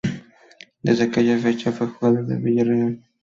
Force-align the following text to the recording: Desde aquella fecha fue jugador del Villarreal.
Desde 0.81 1.03
aquella 1.03 1.37
fecha 1.37 1.71
fue 1.71 1.85
jugador 1.85 2.25
del 2.25 2.39
Villarreal. 2.41 3.01